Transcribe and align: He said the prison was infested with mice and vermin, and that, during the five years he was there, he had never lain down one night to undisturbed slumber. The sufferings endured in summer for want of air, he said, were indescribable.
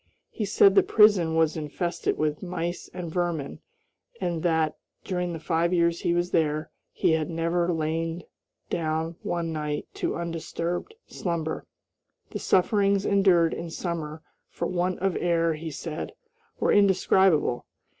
He 0.31 0.45
said 0.45 0.73
the 0.73 0.81
prison 0.81 1.35
was 1.35 1.55
infested 1.55 2.17
with 2.17 2.41
mice 2.41 2.89
and 2.91 3.11
vermin, 3.11 3.59
and 4.19 4.41
that, 4.41 4.75
during 5.03 5.31
the 5.31 5.39
five 5.39 5.75
years 5.75 5.99
he 6.01 6.11
was 6.11 6.31
there, 6.31 6.71
he 6.91 7.11
had 7.11 7.29
never 7.29 7.71
lain 7.71 8.23
down 8.71 9.15
one 9.21 9.53
night 9.53 9.87
to 10.01 10.15
undisturbed 10.15 10.95
slumber. 11.05 11.67
The 12.31 12.39
sufferings 12.39 13.05
endured 13.05 13.53
in 13.53 13.69
summer 13.69 14.23
for 14.49 14.65
want 14.65 14.97
of 15.01 15.15
air, 15.17 15.53
he 15.53 15.69
said, 15.69 16.13
were 16.59 16.71
indescribable. 16.71 17.67